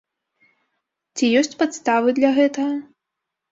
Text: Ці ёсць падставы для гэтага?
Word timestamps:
Ці 1.19 1.29
ёсць 1.43 1.53
падставы 1.61 2.17
для 2.19 2.35
гэтага? 2.41 2.75